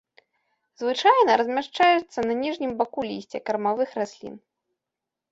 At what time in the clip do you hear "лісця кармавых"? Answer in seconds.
3.09-3.89